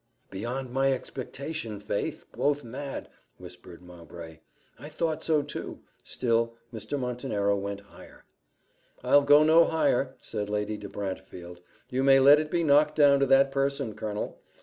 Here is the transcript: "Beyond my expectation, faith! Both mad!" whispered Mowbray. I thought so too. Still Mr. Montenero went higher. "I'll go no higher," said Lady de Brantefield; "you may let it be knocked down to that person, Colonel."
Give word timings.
"Beyond 0.31 0.71
my 0.71 0.91
expectation, 0.91 1.79
faith! 1.79 2.25
Both 2.31 2.63
mad!" 2.63 3.07
whispered 3.37 3.83
Mowbray. 3.83 4.39
I 4.79 4.89
thought 4.89 5.23
so 5.23 5.43
too. 5.43 5.81
Still 6.03 6.55
Mr. 6.73 6.97
Montenero 6.97 7.55
went 7.55 7.81
higher. 7.81 8.25
"I'll 9.03 9.21
go 9.21 9.43
no 9.43 9.65
higher," 9.65 10.15
said 10.19 10.49
Lady 10.49 10.75
de 10.75 10.89
Brantefield; 10.89 11.61
"you 11.91 12.01
may 12.03 12.19
let 12.19 12.39
it 12.39 12.49
be 12.49 12.63
knocked 12.63 12.95
down 12.95 13.19
to 13.19 13.27
that 13.27 13.51
person, 13.51 13.93
Colonel." 13.93 14.39